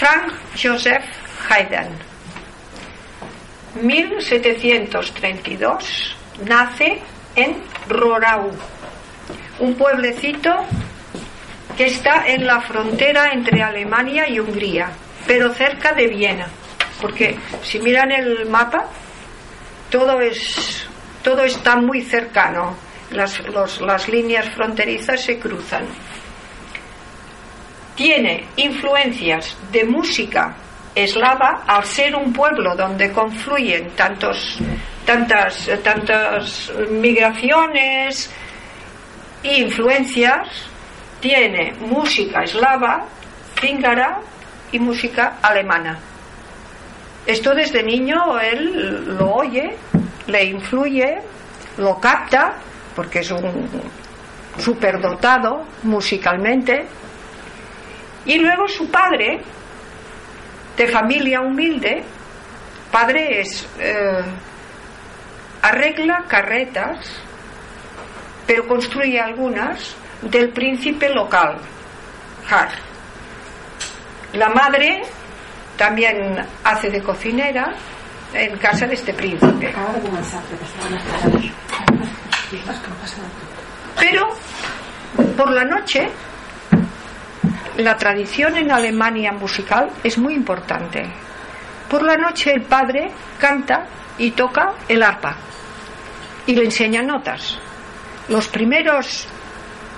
[0.00, 1.04] Frank Joseph
[1.50, 1.92] Haydn.
[3.82, 7.02] 1732 nace
[7.36, 8.50] en Rorau,
[9.58, 10.64] un pueblecito
[11.76, 14.90] que está en la frontera entre Alemania y Hungría,
[15.26, 16.46] pero cerca de Viena,
[17.02, 18.86] porque si miran el mapa,
[19.90, 20.88] todo es
[21.22, 22.74] todo está muy cercano,
[23.10, 23.38] las,
[23.80, 25.84] las líneas fronterizas se cruzan.
[28.00, 30.56] Tiene influencias de música
[30.94, 34.56] eslava al ser un pueblo donde confluyen tantos,
[35.04, 38.32] tantas, tantas migraciones
[39.42, 40.48] e influencias,
[41.20, 43.04] tiene música eslava,
[43.60, 44.22] cíngara
[44.72, 45.98] y música alemana.
[47.26, 49.76] Esto desde niño él lo oye,
[50.26, 51.18] le influye,
[51.76, 52.54] lo capta,
[52.96, 53.68] porque es un
[54.56, 56.86] superdotado musicalmente,
[58.26, 59.40] y luego su padre,
[60.76, 62.02] de familia humilde,
[62.90, 64.22] padre es eh,
[65.62, 66.98] arregla carretas,
[68.46, 71.58] pero construye algunas del príncipe local,
[72.48, 72.70] Har.
[74.32, 75.02] La madre
[75.76, 77.72] también hace de cocinera
[78.34, 79.72] en casa de este príncipe.
[83.98, 84.28] Pero
[85.36, 86.08] por la noche
[87.80, 91.04] la tradición en Alemania musical es muy importante.
[91.88, 93.86] Por la noche el padre canta
[94.18, 95.36] y toca el arpa
[96.46, 97.58] y le enseña notas.
[98.28, 99.26] Los primeros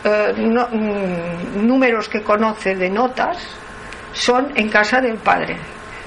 [0.05, 3.39] eh, mm, números que conoce de notas
[4.13, 5.57] son en casa del padre,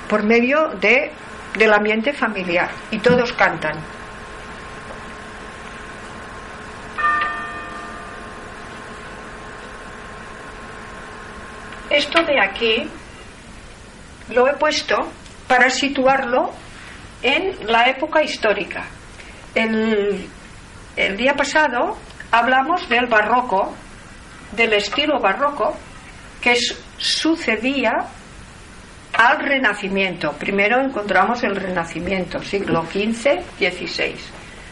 [0.08, 1.12] por medio de,
[1.58, 3.95] del ambiente familiar, y todos cantan.
[11.96, 12.90] Esto de aquí
[14.34, 14.98] lo he puesto
[15.48, 16.52] para situarlo
[17.24, 18.84] en la época histórica.
[19.54, 20.28] El,
[21.16, 21.98] día pasado
[22.32, 23.74] hablamos del barroco,
[24.52, 25.74] del estilo barroco,
[26.42, 26.58] que
[26.98, 27.94] sucedía
[29.14, 30.34] al Renacimiento.
[30.34, 34.16] Primero encontramos el Renacimiento, siglo XV, XVI.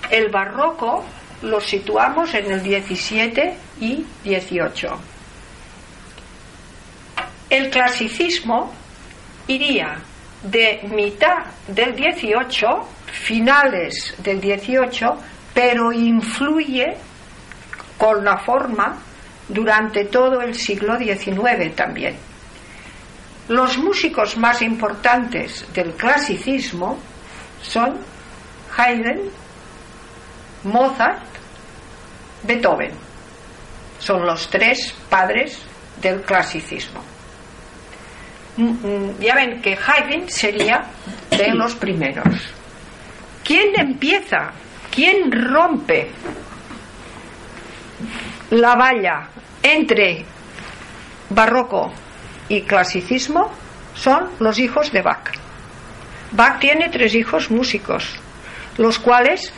[0.10, 1.06] El barroco
[1.42, 5.13] lo situamos en el XVII y XVIII.
[7.54, 8.74] El clasicismo
[9.46, 10.00] iría
[10.42, 12.66] de mitad del 18,
[13.12, 15.06] finales del 18,
[15.54, 16.98] pero influye
[17.96, 18.98] con la forma
[19.48, 22.18] durante todo el siglo XIX también.
[23.50, 26.98] Los músicos más importantes del clasicismo
[27.62, 28.00] son
[28.76, 29.30] Haydn,
[30.64, 31.22] Mozart,
[32.42, 32.94] Beethoven.
[34.00, 35.60] Son los tres padres
[36.02, 37.13] del clasicismo.
[38.58, 40.86] Mm, mm, ya ven que Haydn sería
[41.30, 42.28] de los primeros.
[43.44, 44.52] ¿Quién empieza?
[44.92, 46.12] ¿Quién rompe
[48.52, 49.28] la valla
[49.64, 50.26] entre
[51.30, 51.92] barroco
[52.50, 53.50] y clasicismo
[53.96, 55.32] son los hijos de Bach.
[56.32, 58.20] Bach tiene tres hijos músicos,
[58.78, 59.54] los cuales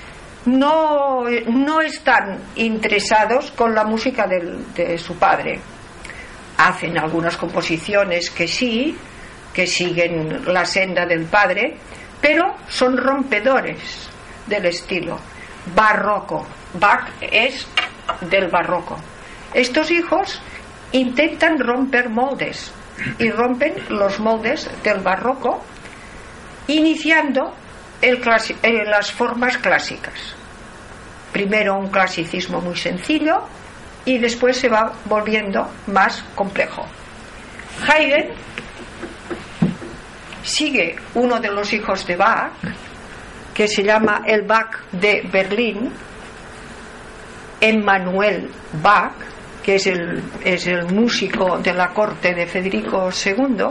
[0.45, 5.59] no, no están interesados con la música de su padre.
[6.57, 8.97] Hacen algunas composiciones que sí,
[9.53, 11.77] que siguen la senda del padre,
[12.21, 14.09] pero son rompedores
[14.47, 15.19] del estilo
[15.73, 16.45] barroco.
[16.73, 17.67] Bach es
[18.21, 18.97] del barroco.
[19.53, 20.41] Estos hijos
[20.91, 22.71] intentan romper moldes
[23.19, 25.63] y rompen los moldes del barroco
[26.67, 27.53] iniciando
[28.01, 28.19] eh,
[28.85, 30.35] las formas clásicas.
[31.31, 33.43] Primero un clasicismo muy sencillo
[34.05, 36.85] y después se va volviendo más complejo.
[37.87, 38.29] Haydn
[40.43, 42.51] sigue uno de los hijos de Bach,
[43.53, 45.91] que se llama el Bach de Berlín,
[47.59, 48.51] Emmanuel
[48.81, 49.13] Bach,
[49.63, 53.65] que es el, es el músico de la corte de Federico II,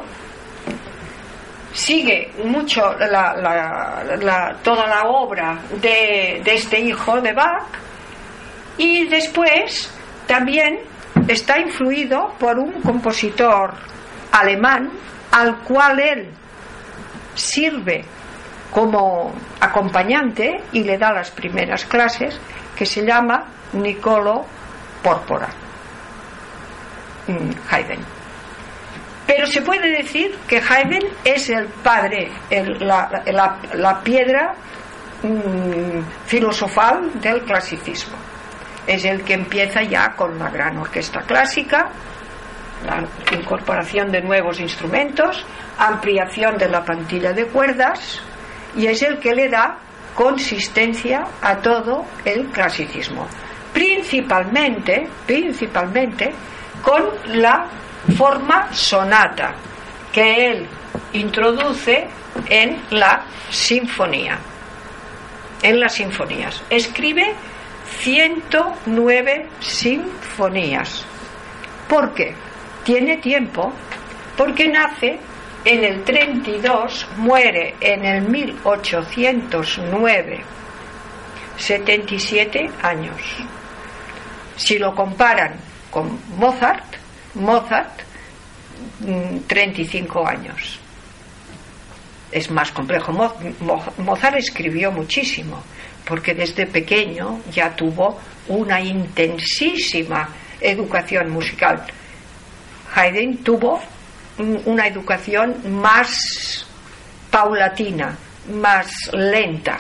[1.73, 2.83] sigue mucho
[4.63, 7.67] toda la obra de, de este hijo de Bach
[8.79, 9.91] y después
[10.27, 10.81] también
[11.29, 13.75] está influido por un compositor
[14.33, 14.91] alemán
[15.31, 16.29] al cual él
[17.35, 18.05] sirve
[18.71, 22.39] como acompañante y le da las primeras clases,
[22.77, 24.45] que se llama Nicolo
[25.03, 25.49] Pórpora.
[27.71, 28.01] Haydn.
[29.27, 32.31] Pero se puede decir que Haydn es el padre,
[32.81, 34.55] la, piedra
[35.23, 38.17] mm, filosofal del clasicismo.
[38.87, 41.91] Es el que empieza ya con la gran orquesta clásica,
[43.33, 45.45] incorporación de nuevos instrumentos,
[45.79, 48.21] ampliación de la plantilla de cuerdas
[48.77, 49.79] y es el que le da
[50.15, 53.27] consistencia a todo el clasicismo.
[53.73, 56.33] Principalmente, principalmente
[56.83, 57.05] con
[57.41, 57.67] la
[58.17, 59.55] forma sonata
[60.13, 60.67] que él
[61.13, 62.07] introduce
[62.49, 64.39] en la sinfonía.
[65.63, 66.63] En las sinfonías.
[66.69, 67.35] Escribe
[67.99, 71.05] 109 sinfonías.
[71.89, 72.35] ¿Por qué?
[72.85, 73.73] Tiene tiempo
[74.37, 75.19] porque nace
[75.65, 80.45] en el 32, muere en el 1809,
[81.57, 83.23] 77 años.
[84.57, 85.55] Si lo comparan
[85.91, 86.85] con Mozart,
[87.35, 88.03] Mozart
[89.47, 90.79] 35 mm, años.
[92.31, 93.13] Es más complejo.
[93.99, 95.63] Mozart escribió muchísimo,
[96.07, 98.19] porque desde pequeño ya tuvo
[98.49, 100.29] una intensísima
[100.61, 101.85] educación musical.
[102.95, 103.81] Haydn tuvo
[104.67, 106.67] una educación más
[107.31, 108.17] paulatina,
[108.53, 109.79] más lenta,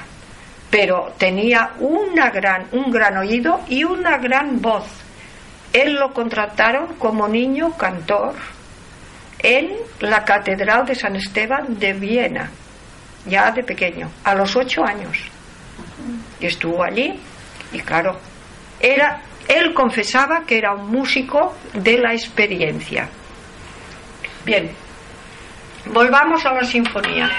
[0.70, 4.84] pero tenía una gran, un gran oído y una gran voz.
[5.72, 8.34] Él lo contrataron como niño cantor
[9.38, 12.50] en la Catedral de San Esteban de Viena,
[13.26, 15.18] ya de pequeño, a los ocho años.
[16.40, 17.18] Estuvo allí
[17.72, 18.18] y claro,
[18.80, 23.08] era, él confesaba que era un músico de la experiencia.
[24.44, 24.70] Bien,
[25.86, 27.30] volvamos a la sinfonía.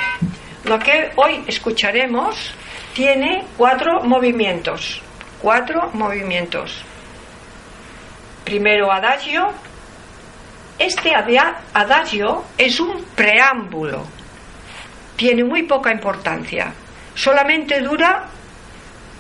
[0.66, 2.54] Lo que hoy escucharemos
[2.94, 5.02] tiene cuatro movimientos.
[5.42, 6.84] Cuatro movimientos.
[8.44, 9.52] Primero adagio.
[10.80, 14.06] Este adagio es un preámbulo.
[15.16, 16.74] Tiene muy poca importancia.
[17.14, 18.26] Solamente dura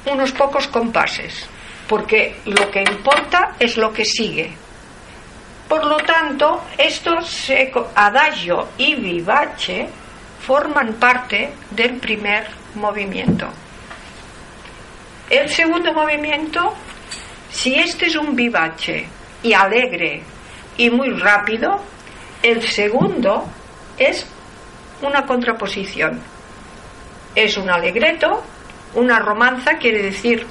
[0.05, 1.47] unos pocos compases,
[1.87, 4.53] porque lo que importa es lo que sigue.
[5.67, 7.51] Por lo tanto, estos
[7.95, 9.87] adagio y vivace
[10.45, 13.47] forman parte del primer movimiento.
[15.29, 16.73] El segundo movimiento,
[17.49, 19.07] si este es un vivace
[19.41, 20.21] y alegre
[20.77, 21.81] y muy rápido,
[22.43, 23.47] el segundo
[23.97, 24.27] es
[25.01, 26.21] una contraposición.
[27.33, 28.43] Es un alegreto,
[28.95, 30.45] una romanza quiere decir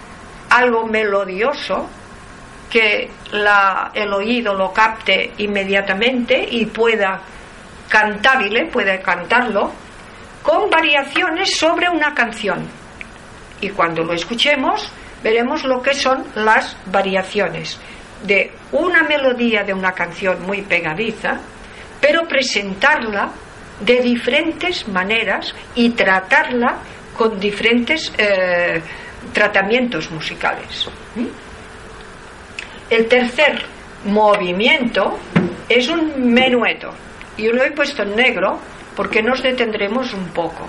[0.51, 1.89] algo melodioso,
[2.71, 3.11] que
[3.95, 7.21] el oído lo capte inmediatamente y pueda
[7.89, 9.73] cantarle, pueda cantarlo,
[10.43, 12.67] con variaciones sobre una canción.
[13.61, 14.91] Y cuando lo escuchemos,
[15.23, 17.79] veremos lo que son las variaciones
[18.25, 21.39] de una melodía de una canción muy pegadiza,
[22.01, 23.31] pero presentarla
[23.81, 26.79] de diferentes maneras y tratarla
[27.17, 28.81] con diferentes eh,
[29.33, 30.89] tratamientos musicales.
[32.91, 33.65] El tercer
[34.05, 35.19] movimiento
[35.69, 36.93] es un menueto.
[37.37, 38.61] Y lo he puesto en negro
[38.95, 40.69] porque nos detendremos un poco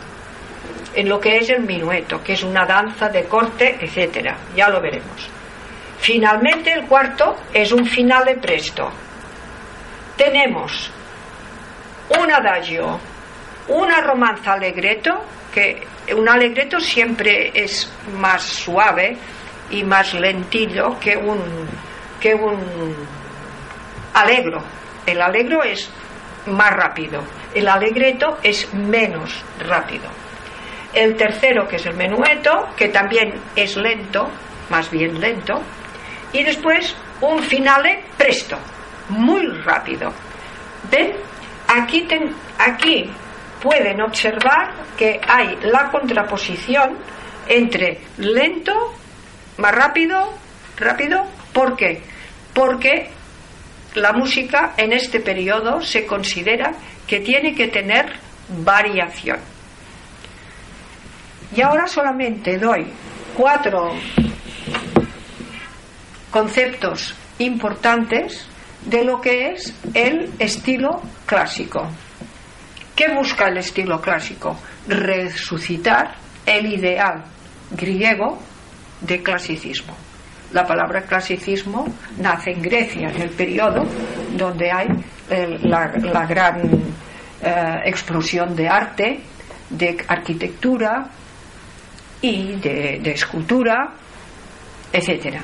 [0.95, 4.38] en lo que es el minueto, que es una danza de corte, etcétera.
[4.56, 5.30] Ya lo veremos.
[6.00, 8.89] Finalmente, el cuarto es un finale presto.
[10.15, 10.89] Tenemos
[12.18, 13.00] un adagio,
[13.68, 15.12] una romanza alegreto,
[15.53, 19.18] que un alegreto siempre es más suave
[19.69, 21.40] y más lentillo que un
[22.19, 22.96] que un
[24.13, 24.63] alegro.
[25.06, 25.90] El alegro es
[26.48, 27.22] más rápido,
[27.54, 30.09] el alegreto es menos rápido.
[30.94, 34.30] El tercero, que es el menueto, que también es lento,
[34.69, 35.62] más bien lento.
[36.31, 38.57] Y después un finale presto,
[39.09, 40.12] muy rápido.
[40.90, 41.14] ¿Ven?
[41.68, 42.07] Aquí,
[42.57, 43.12] aquí
[43.62, 46.97] pueden observar que hay la contraposición
[47.47, 48.74] entre lento,
[49.57, 50.33] más rápido,
[50.78, 52.02] rápido, ¿por qué?
[52.56, 53.09] porque
[53.95, 56.71] la música en este periodo se considera
[57.06, 58.14] que tiene que tener
[58.64, 59.38] variación.
[61.56, 62.88] Y ahora solamente doy
[63.35, 63.94] cuatro
[66.31, 68.47] conceptos importantes
[68.85, 71.90] de lo que es el estilo clásico.
[72.95, 74.57] ¿Qué busca el estilo clásico?
[74.87, 77.25] Resucitar el ideal
[77.71, 78.40] griego
[79.02, 79.95] de clasicismo.
[80.54, 81.85] La palabra clasicismo
[82.18, 83.83] nace en Grecia, en el periodo
[84.37, 84.87] donde hay
[85.30, 86.61] eh, la, gran
[87.42, 89.19] eh, explosión de arte,
[89.69, 91.09] de arquitectura
[92.21, 93.92] y de, de escultura,
[94.94, 95.42] etc.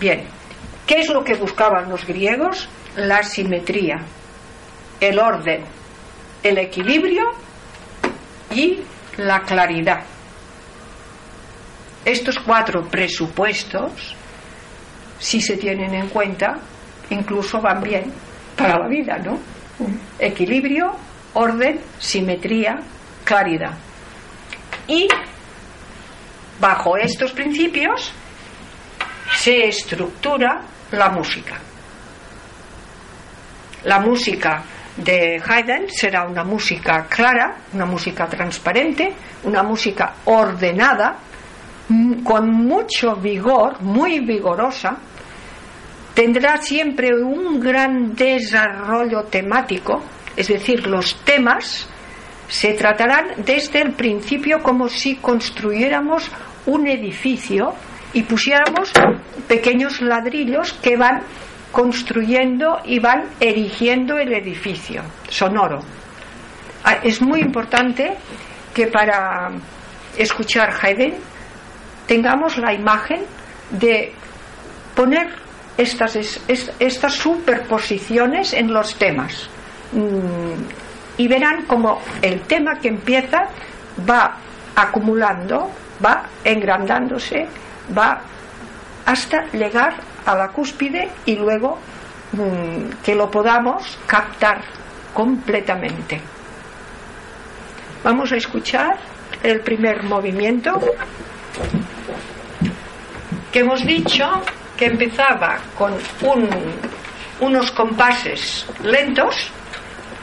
[0.00, 0.24] Bien,
[0.86, 2.68] ¿qué es lo que buscaban los griegos?
[2.96, 3.98] La simetría,
[5.00, 5.62] el orden,
[6.42, 7.24] el equilibrio
[8.50, 8.80] y
[9.16, 10.02] la claridad.
[12.04, 14.16] Estos cuatro presupuestos
[15.20, 16.58] si se tienen en cuenta,
[17.10, 18.12] incluso van bien
[18.56, 19.38] para la vida, ¿no?
[20.18, 20.96] equilibrio,
[21.34, 22.80] orden, simetría,
[23.24, 23.72] claridad.
[24.88, 25.08] Y
[26.58, 28.12] bajo estos principios
[29.36, 31.58] se estructura la música.
[33.84, 34.62] La música
[34.96, 39.12] de Haydn será una música clara, una música transparente,
[39.44, 41.16] una música ordenada,
[42.22, 44.96] con mucho vigor, muy vigorosa,
[46.14, 50.02] tendrá siempre un gran desarrollo temático,
[50.36, 51.88] es decir, los temas
[52.48, 56.30] se tratarán desde el principio como si construyéramos
[56.66, 57.74] un edificio
[58.12, 58.92] y pusiéramos
[59.48, 61.22] pequeños ladrillos que van
[61.72, 65.80] construyendo y van erigiendo el edificio sonoro.
[66.84, 68.16] Ah, es muy importante
[68.74, 69.50] que para
[70.16, 71.14] escuchar Haydn
[72.06, 73.22] tengamos la imagen
[73.70, 74.12] de
[74.94, 75.28] poner
[75.76, 76.16] estas,
[76.78, 79.48] estas superposiciones en los temas.
[79.92, 80.62] Mm,
[81.18, 83.48] y verán como el tema que empieza
[84.08, 84.36] va
[84.74, 85.70] acumulando,
[86.04, 87.46] va engrandándose,
[87.96, 88.20] va
[89.04, 89.94] hasta llegar
[90.26, 91.78] a la cúspide y luego
[92.32, 94.62] mm, que lo podamos captar
[95.14, 96.20] completamente.
[98.02, 98.98] Vamos a escuchar
[99.42, 100.80] el primer movimiento
[103.52, 104.24] que hemos dicho
[104.76, 105.94] que empezaba con
[107.40, 109.50] unos compases lentos,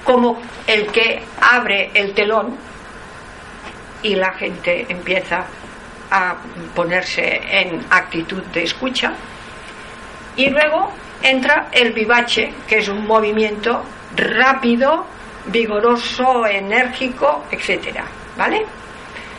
[0.03, 2.55] como el que abre el telón
[4.01, 5.45] y la gente empieza
[6.09, 6.35] a
[6.73, 9.13] ponerse en actitud de escucha.
[10.37, 10.91] Y luego
[11.21, 13.83] entra el vivache, que es un movimiento
[14.15, 15.05] rápido,
[15.47, 18.05] vigoroso, enérgico, etcétera,
[18.37, 18.65] ¿Vale?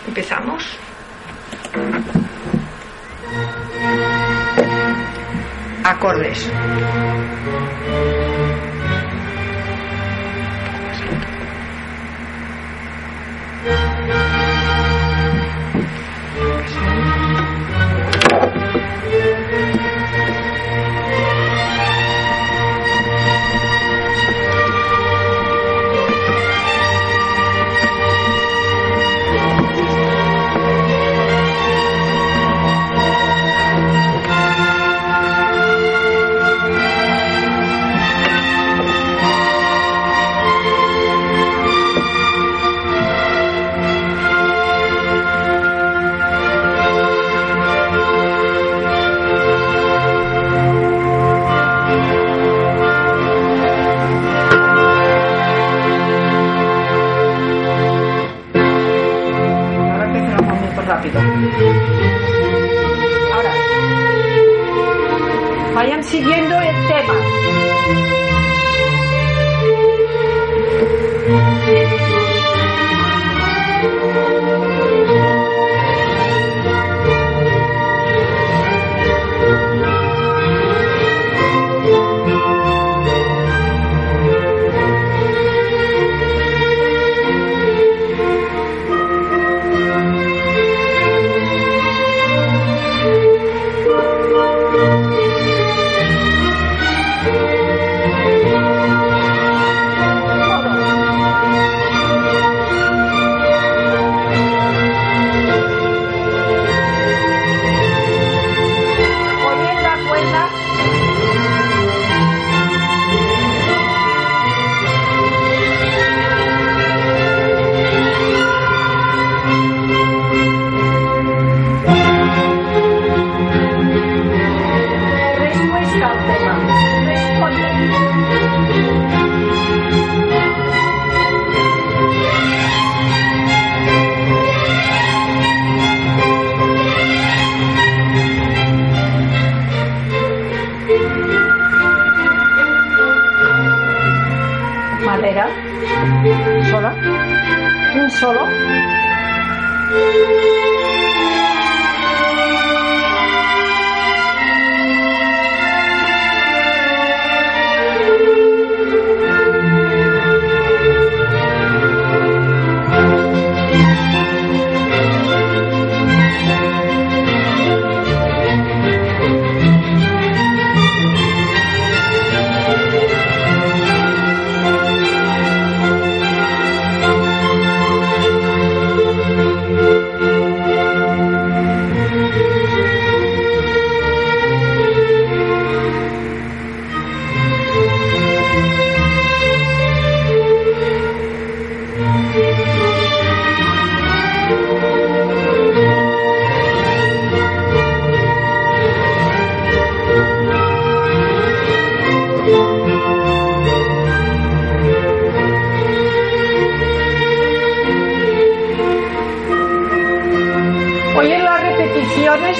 [0.07, 0.79] Empezamos.
[5.85, 6.51] Acordes.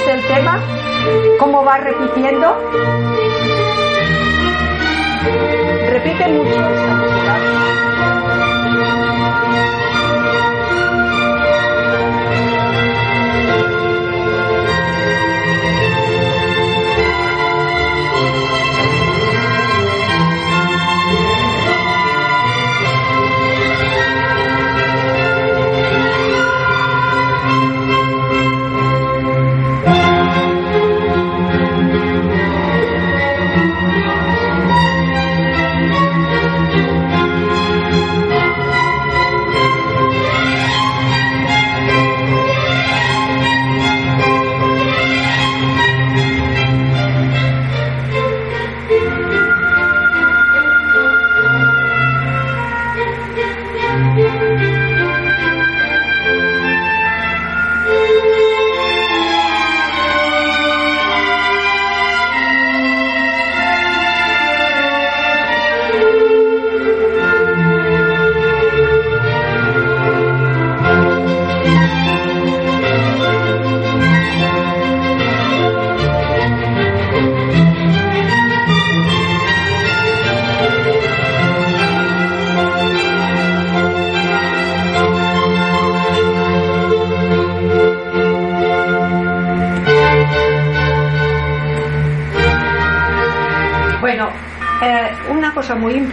[0.09, 0.59] Del tema,
[1.37, 2.57] cómo va repitiendo.
[5.87, 6.98] Repite mucho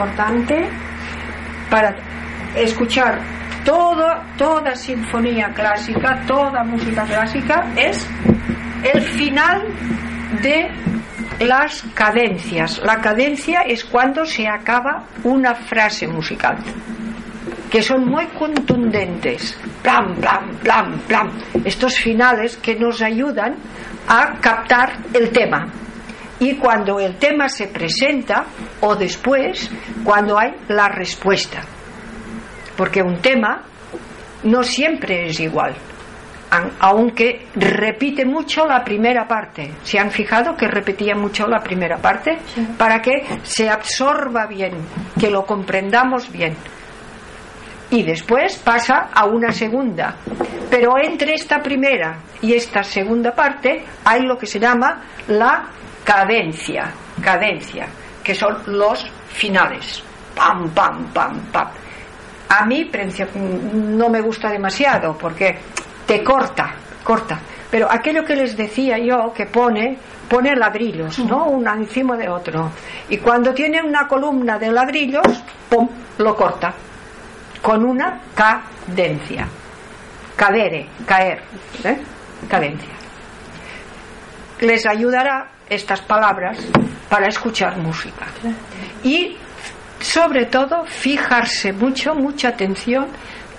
[0.07, 0.69] importante
[1.71, 1.95] para
[2.55, 3.19] escuchar
[3.65, 8.07] toda, toda sinfonía clásica, toda música clásica, es
[8.95, 9.65] el final
[10.43, 10.71] de
[11.45, 12.81] las cadencias.
[12.85, 16.57] La cadencia es cuando se acaba una frase musical,
[17.71, 19.59] que son muy contundentes.
[19.83, 21.31] Plam, plam, plam, plam.
[21.65, 23.57] Estos finales que nos ayudan
[24.09, 25.67] a captar el tema
[26.41, 28.45] y cuando el tema se presenta
[28.81, 29.71] o después
[30.05, 31.63] cuando hay la respuesta.
[32.77, 33.63] Porque un tema
[34.45, 35.75] no siempre es igual,
[36.81, 39.73] aunque repite mucho la primera parte.
[39.83, 42.39] ¿Se han fijado que repetía mucho la primera parte?
[42.77, 44.75] Para que se absorba bien,
[45.19, 46.55] que lo comprendamos bien.
[47.91, 50.17] Y después pasa a una segunda.
[50.69, 55.67] Pero entre esta primera y esta segunda parte hay lo que se llama la
[56.07, 57.89] cadencia, cadencia,
[58.23, 60.03] que son los finales.
[60.37, 61.69] Pam, pam, pam, pam.
[62.49, 62.89] A mí
[63.75, 65.59] no me gusta demasiado porque
[66.07, 67.41] te corta, corta.
[67.69, 71.47] Pero aquello que les decía yo, que pone, pone ladrillos, ¿no?
[71.47, 72.71] Uno encima de otro.
[73.09, 75.89] Y cuando tiene una columna de ladrillos, ¡pum!
[76.19, 76.73] lo corta.
[77.61, 79.49] Con una cadencia.
[80.37, 81.43] Cadere, caer.
[81.83, 81.99] ¿eh?
[82.49, 82.95] Cadencia.
[84.61, 86.59] Les ayudará estas palabras
[87.09, 88.27] para escuchar música.
[89.03, 89.37] Y
[90.01, 93.07] sobre todo fijarse mucho, mucha atención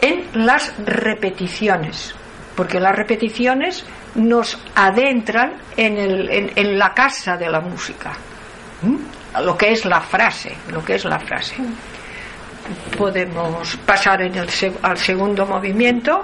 [0.01, 2.13] en las repeticiones,
[2.55, 8.13] porque las repeticiones nos adentran en, el, en, la casa de la música,
[9.41, 11.55] lo que es la frase, lo que es la frase.
[12.97, 14.49] Podemos pasar en el,
[14.81, 16.23] al segundo movimiento.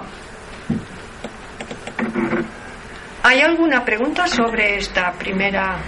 [3.26, 5.78] ¿Hay alguna pregunta sobre esta primera?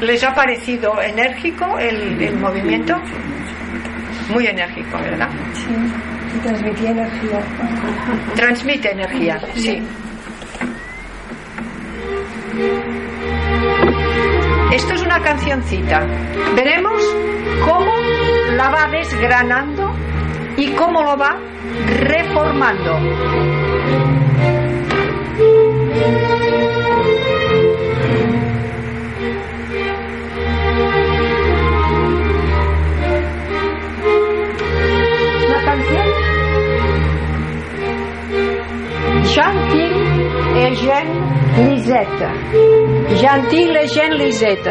[0.00, 2.94] ¿Les ha parecido enérgico el, movimiento?
[4.30, 5.28] Muy enérgico, ¿verdad?
[5.52, 7.40] Sí, transmite energía.
[8.34, 9.82] Transmite energía, sí.
[14.72, 16.00] Esto es una cancioncita.
[16.56, 17.02] Veremos
[17.62, 17.92] cómo
[18.56, 19.94] la va desgranando
[20.56, 21.36] y cómo lo va
[21.98, 22.98] reformando.
[40.60, 42.26] Eugène Lisette.
[43.16, 44.68] Gentil Eugène Lisette.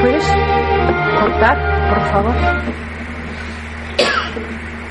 [0.00, 0.24] ¿Puedes
[1.20, 1.56] cortar,
[1.88, 2.34] por favor?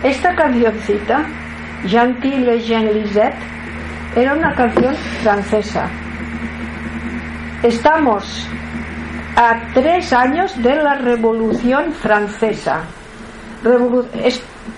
[0.03, 1.25] Esta cancioncita,
[1.85, 3.35] Gentil Jean Lisette,
[4.15, 5.89] era una canción francesa
[7.63, 8.45] Estamos
[9.37, 12.81] a tres años de la Revolución Francesa.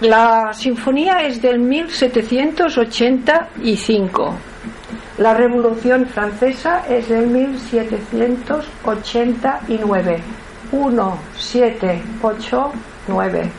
[0.02, 4.36] la sinfonía es del 1785.
[5.18, 10.22] La Revolución Francesa es del 1789.
[10.74, 12.72] 1, 7, 8,
[13.08, 13.50] 9.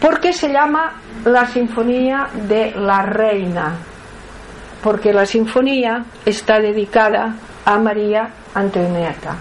[0.00, 0.94] ¿Por qué se llama
[1.26, 3.76] la Sinfonía de la Reina?
[4.82, 7.34] Porque la sinfonía está dedicada
[7.66, 9.36] a María Antonieta.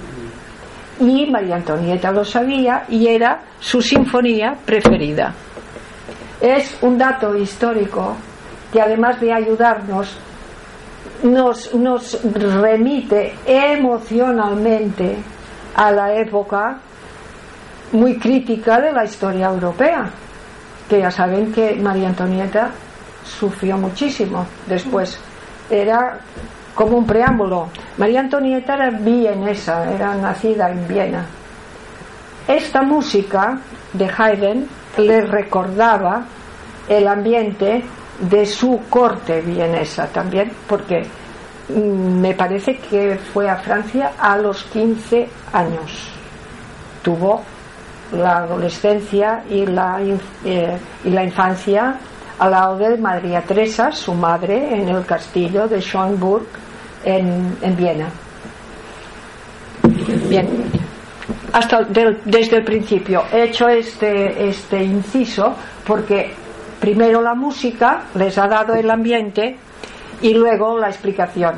[1.00, 5.34] Y María Antonieta lo sabía y era su sinfonía preferida.
[6.42, 8.18] Es un dato histórico
[8.74, 10.20] que además de ayudarnos,
[11.24, 15.18] nos, remite emocionalmente
[15.76, 16.78] a la época
[17.92, 20.10] muy crítica de la historia europea,
[20.88, 22.72] que ya saben que María Antonieta
[23.24, 25.20] sufrió muchísimo después.
[25.70, 26.20] Era
[26.76, 27.70] como un preámbulo.
[27.98, 31.26] María Antonieta era vienesa, era nacida en Viena.
[32.48, 33.60] Esta música
[33.94, 36.24] de Haydn le recordaba
[36.88, 37.84] el ambiente
[38.20, 41.04] de su corte vienesa también, porque
[41.70, 46.12] mm, me parece que fue a Francia a los 15 años.
[47.02, 47.42] Tuvo
[48.14, 50.00] la adolescencia y la,
[50.46, 51.96] eh, y la infancia
[52.40, 56.48] al lado de María Teresa, su madre, en el castillo de Schönburg
[57.04, 58.08] en, Viena.
[60.30, 60.48] Bien,
[61.52, 65.56] hasta desde el principio he hecho este, este inciso
[65.86, 66.34] porque
[66.80, 69.58] primero la música les ha dado el ambiente
[70.22, 71.56] y luego la explicación.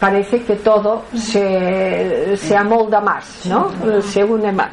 [0.00, 3.70] Parece que todo se, se amolda más, ¿no?
[4.02, 4.70] Se une más.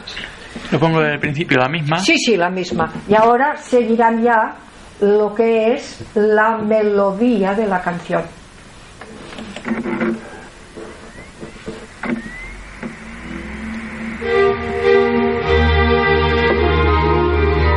[0.72, 2.00] Lo pongo desde el principio, la misma.
[2.00, 2.92] Sí, sí, la misma.
[3.08, 4.56] Y ahora seguirán ya
[5.02, 8.24] lo que es la melodía de la canción.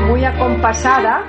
[0.09, 1.23] Muy acompasada.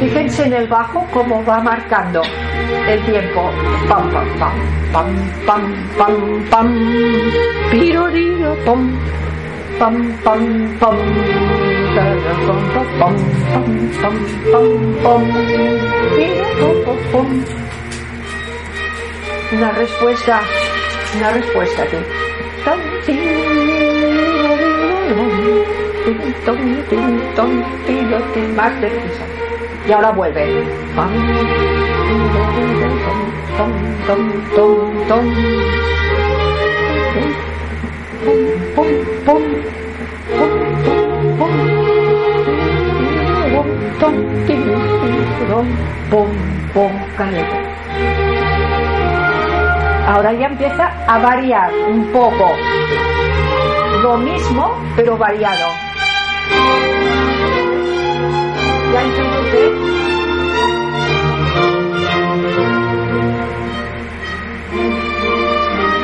[0.00, 2.22] Fíjense en el bajo cómo va marcando
[2.88, 3.50] el tiempo.
[3.88, 4.52] Pam, pam, pam,
[4.92, 5.06] pam,
[5.46, 5.62] pam,
[5.98, 6.68] pam, pam,
[7.70, 8.06] piro,
[8.64, 8.98] pam,
[9.78, 10.96] pam, pam, pam,
[11.90, 12.06] pam,
[14.00, 14.16] pam,
[14.52, 15.24] pam,
[17.12, 17.60] pam,
[19.52, 20.42] Una respuesta,
[21.16, 21.96] una respuesta aquí.
[28.54, 28.72] Más.
[29.88, 30.64] Y ahora vuelve.
[50.10, 52.50] Ahora ya empieza a variar un poco.
[54.02, 55.68] Lo mismo, pero variado.
[58.92, 59.02] Ya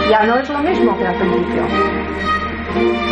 [0.09, 3.06] ya no es lo mismo que al principio.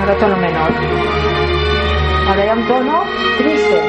[0.00, 0.70] Ahora tono menor.
[2.28, 3.04] Ahora un tono
[3.38, 3.80] triste.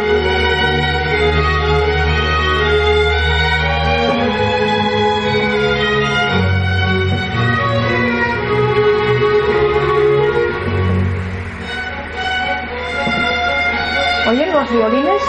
[14.29, 15.21] ¿Oyen los violines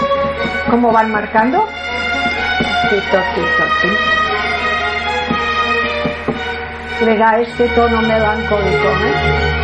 [0.70, 1.68] cómo van marcando?
[2.90, 3.90] toqui, toqui.
[7.40, 9.61] Este tono melancólico, ¿eh?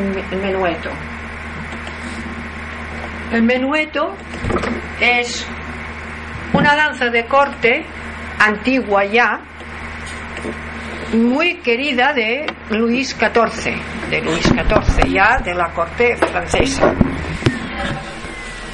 [0.00, 0.90] El, menueto.
[3.32, 4.14] El menueto
[5.00, 5.46] es
[6.52, 7.84] una danza de corte
[8.38, 9.40] antigua ya,
[11.12, 16.94] muy querida de Luis XIV, de Luis XIV ya de la corte francesa.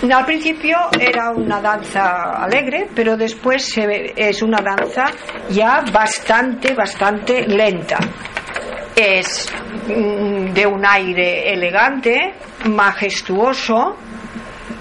[0.02, 5.06] Al principio era una danza alegre, pero después es una danza
[5.50, 7.98] ya bastante, bastante lenta.
[8.94, 9.50] Es
[9.88, 12.32] mm, de un aire elegante,
[12.64, 13.94] majestuoso,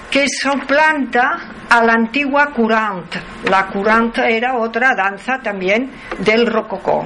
[0.09, 3.19] que suplanta a la antigua courante.
[3.49, 7.05] La courante era otra danza también del rococó.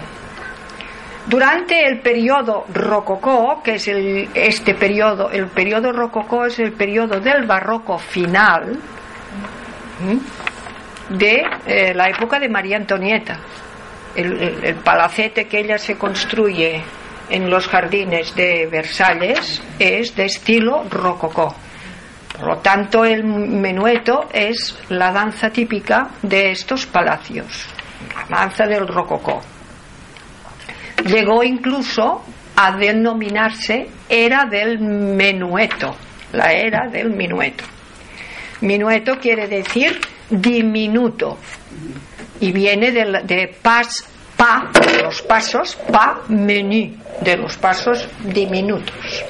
[1.25, 7.47] Durante el periodo rococó, que es este periodo, el periodo rococó es el periodo del
[7.47, 8.77] barroco final
[11.10, 13.39] de eh, la época de María Antonieta.
[14.15, 16.84] El palacete que ella se construye
[17.30, 21.56] en los jardines de Versalles es de estilo rococó.
[22.38, 27.65] Por lo tanto, el menueto es la danza típica de estos palacios,
[28.30, 29.42] la danza del rococó.
[31.06, 32.24] Llegó incluso
[32.56, 35.96] a denominarse era del menueto,
[36.34, 37.63] la era del minueto.
[38.62, 41.38] Minueto quiere decir diminuto
[42.39, 44.06] y viene de, de pas,
[44.39, 49.25] pa, de los pasos, pa, menú, de los pasos diminutos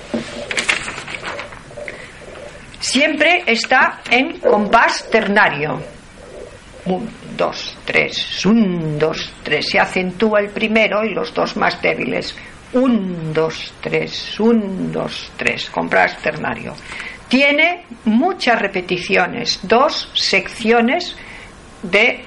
[2.80, 5.80] siempre está en compás ternario.
[6.86, 9.70] Un, dos, tres, un, dos, tres.
[9.70, 12.36] Se acentúa el primero y los dos más débiles.
[12.74, 15.70] Un, dos, tres, un, dos, tres.
[15.70, 16.74] Compás ternario.
[17.28, 21.16] Tiene muchas repeticiones, dos secciones
[21.82, 22.24] de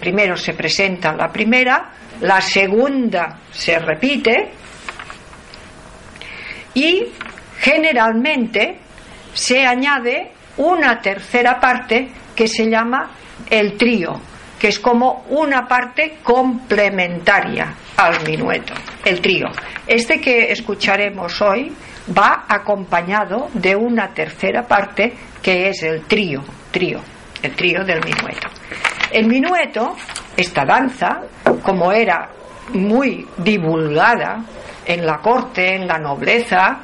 [0.00, 4.50] primero se presenta la primera, la segunda se repite
[6.74, 7.06] y
[7.58, 8.78] generalmente
[9.34, 13.10] se añade una tercera parte que se llama
[13.50, 14.20] el trío,
[14.58, 18.74] que es como una parte complementaria al minueto,
[19.04, 19.46] el trío.
[19.86, 21.72] Este que escucharemos hoy
[22.16, 27.00] va acompañado de una tercera parte que es el trío, trío,
[27.42, 28.48] el trío del minueto.
[29.10, 29.96] El minueto,
[30.36, 31.20] esta danza,
[31.62, 32.28] como era
[32.74, 34.42] muy divulgada
[34.84, 36.78] en la corte, en la nobleza,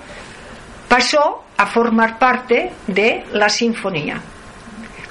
[0.89, 4.21] pasó a formar parte de la sinfonía.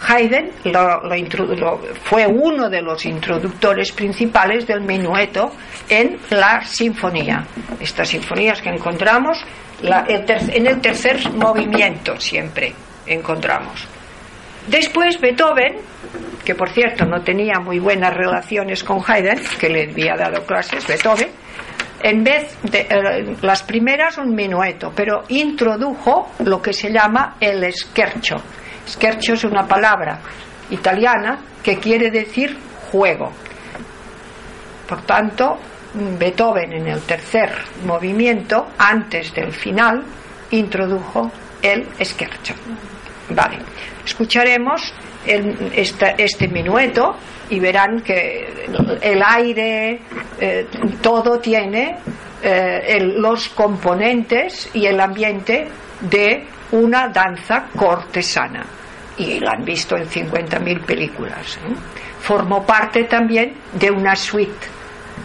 [0.06, 5.54] Haydn lo- lo fue uno de los introductores principales del minueto
[5.88, 7.46] en la sinfonía.
[7.80, 9.42] Estas sinfonías que encontramos
[9.82, 12.74] la- el en el tercer movimiento siempre
[13.06, 13.88] encontramos.
[14.68, 15.78] Después Beethoven,
[16.46, 20.88] que por cierto no tenía muy buenas relaciones con Haydn, que le había dado clases,
[20.88, 21.30] Beethoven,
[22.02, 27.64] en vez de eh, las primeras un minueto, pero introdujo lo que se llama el
[27.74, 28.36] scherzo.
[28.88, 30.20] Scherzo es una palabra
[30.70, 32.58] italiana que quiere decir
[32.92, 33.32] juego.
[34.88, 35.58] Por tanto,
[35.94, 37.52] Beethoven en el tercer
[37.86, 40.04] movimiento, antes del final,
[40.52, 42.54] introdujo el scherzo.
[43.30, 43.58] Vale,
[44.06, 44.94] escucharemos
[45.26, 47.16] este minueto
[47.50, 48.68] y verán que
[49.02, 50.02] el aire,
[50.40, 50.68] eh,
[51.02, 51.98] todo tiene
[52.42, 55.68] eh, los componentes y el ambiente
[56.02, 58.66] de una danza cortesana.
[59.18, 61.58] Y la han visto en 50.000 películas.
[61.58, 61.74] ¿eh?
[62.20, 64.68] Formó parte también de una suite.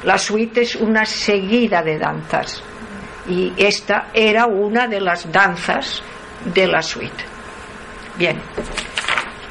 [0.05, 2.63] La suite es una seguida de danzas.
[3.29, 6.03] Y esta era una de las danzas
[6.45, 7.38] de la suite.
[8.19, 8.37] Bien,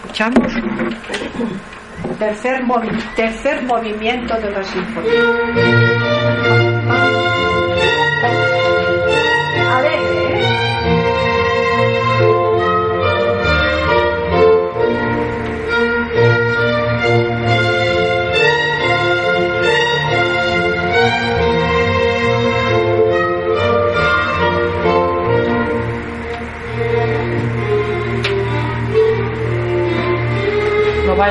[0.04, 0.54] escuchamos.
[2.20, 5.97] Tercer, movi- tercer movimiento de la sinfonía.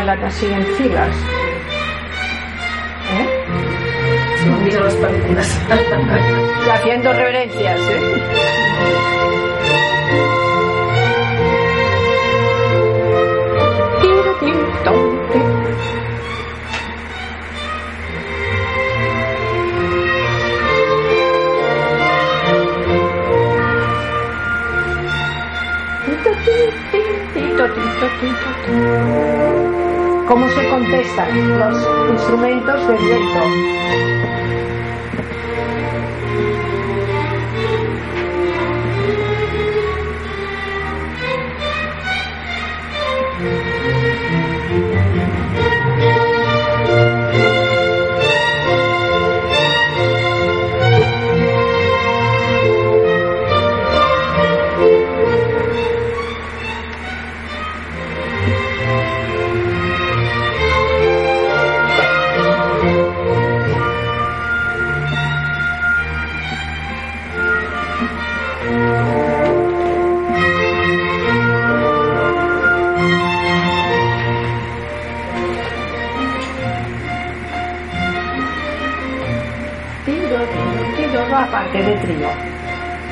[0.07, 1.17] Bailan así en filas.
[3.11, 3.27] ¿Eh?
[6.65, 8.47] Las haciendo reverencias, ¿eh?
[30.27, 34.16] Cómo se contestan los instrumentos del viento.
[81.11, 82.29] Tiro, tiro, la parte de trío.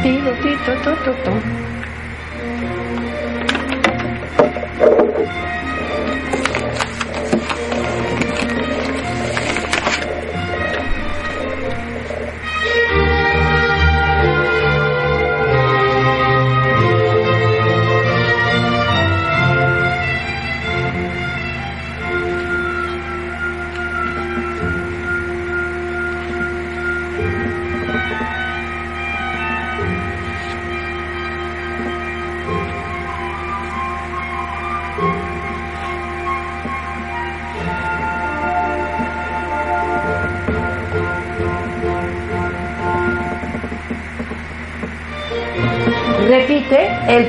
[0.03, 1.64] Tiro, tiro, to, to, to.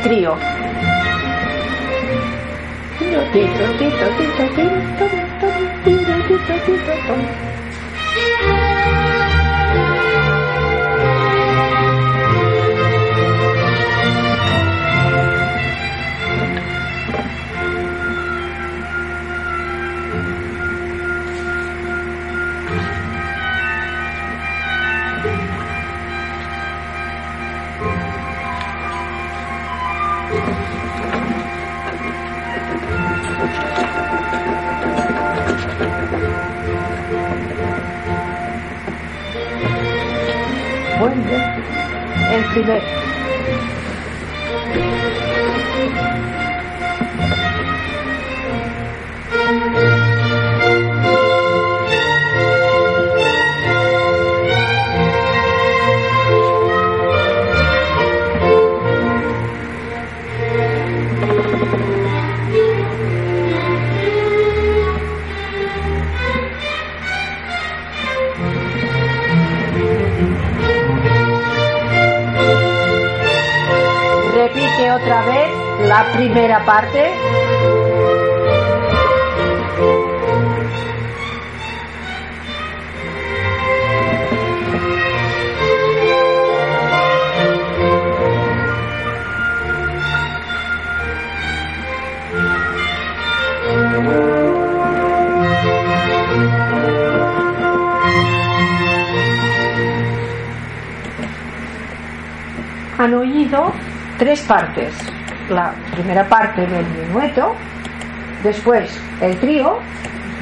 [0.05, 0.37] Trío.
[2.99, 5.09] Tiro, tiro, tiro, tiro, tiro, tom,
[5.83, 7.54] tiro, tiro, tiro,
[41.23, 43.04] el primer.
[76.15, 77.11] Primera parte.
[102.97, 103.73] Han oído
[104.17, 104.93] tres partes.
[105.49, 107.53] La primera parte del minueto,
[108.43, 108.89] después
[109.21, 109.77] el trío,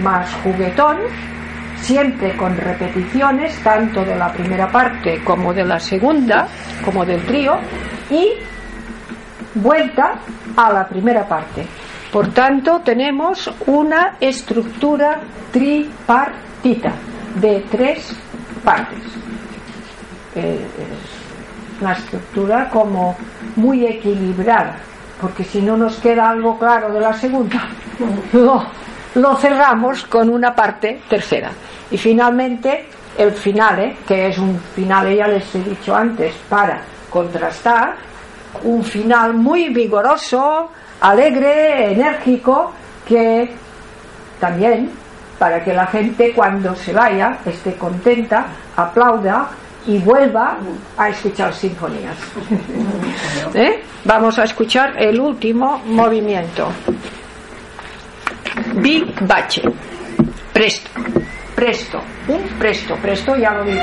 [0.02, 0.98] más juguetón,
[1.82, 6.48] siempre con repeticiones tanto de la primera parte como de la segunda,
[6.86, 7.58] como del trío,
[8.10, 8.30] y
[9.56, 10.16] vuelta
[10.56, 11.66] a la primera parte.
[12.12, 15.20] Por tanto, tenemos una estructura
[15.52, 16.94] tripartita
[17.36, 18.16] de tres
[18.64, 19.00] partes.
[20.36, 23.16] Eh, es una estructura como
[23.56, 24.78] muy equilibrada,
[25.24, 27.66] porque si no nos queda algo claro de la segunda,
[28.34, 28.62] lo,
[29.16, 31.50] lo cerramos con una parte tercera.
[31.90, 37.96] Y finalmente el finale, que es un finale, ya les he dicho antes, para contrastar,
[38.64, 40.70] un final muy vigoroso,
[41.00, 42.74] alegre, enérgico,
[43.08, 43.50] que
[44.42, 44.92] también
[45.40, 49.48] para que la gente cuando se vaya esté contenta, aplauda
[49.88, 50.58] y vuelva
[50.98, 52.18] a escuchar sinfonías.
[53.54, 53.84] ¿Eh?
[54.06, 56.70] Vamos a escuchar el último movimiento.
[58.76, 59.62] Big bache.
[60.54, 60.90] Presto.
[61.56, 62.02] Presto.
[62.60, 62.96] Presto.
[63.02, 63.78] Presto ya lo vi.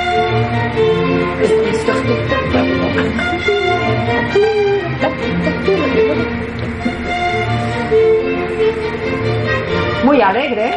[10.04, 10.74] Muy alegre.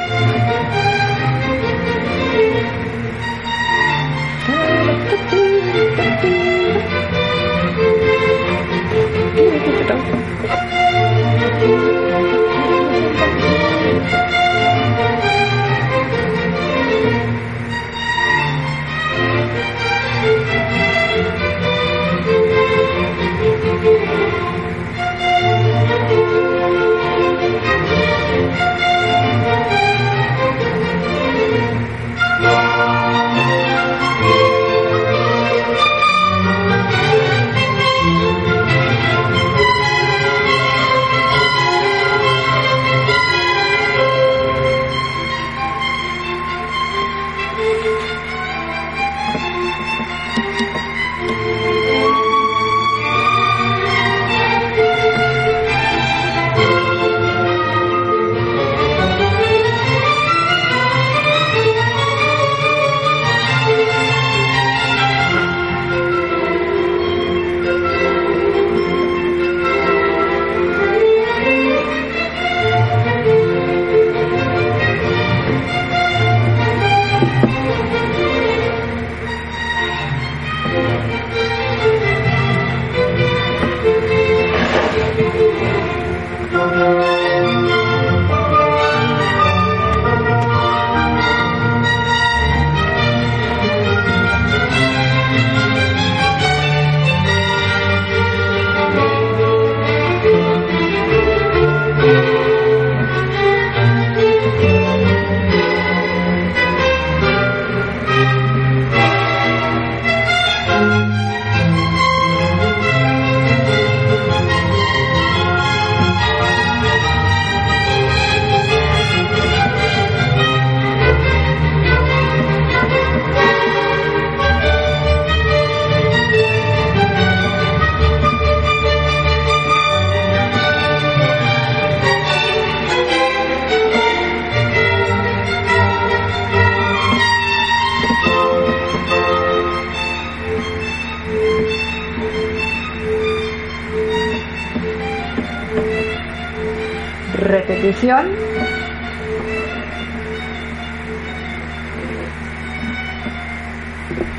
[147.33, 148.31] Repetición,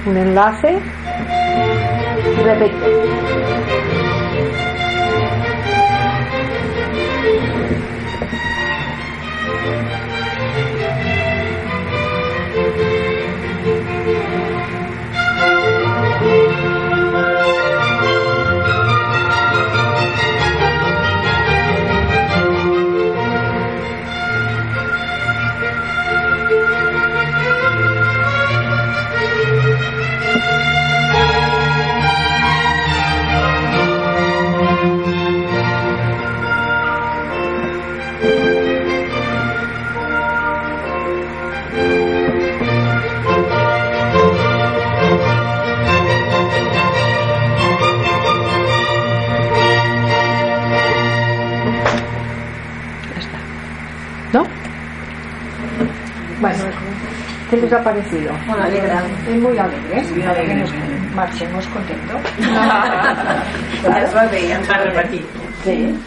[0.07, 0.79] un enlace,
[2.43, 3.94] repetición.
[57.55, 58.33] ¿Qué les ha parecido?
[59.29, 60.07] Es muy alegre, ¿eh?
[60.15, 60.99] Muy alegre, Nos- muy alegre.
[61.15, 62.21] Marchemos contentos.
[63.85, 64.09] Claro.
[64.67, 65.27] Para repetir.
[65.65, 65.99] Sí.